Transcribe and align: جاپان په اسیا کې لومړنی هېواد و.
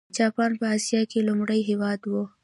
جاپان 0.15 0.51
په 0.59 0.65
اسیا 0.75 1.01
کې 1.11 1.19
لومړنی 1.27 1.61
هېواد 1.69 1.99
و. 2.11 2.13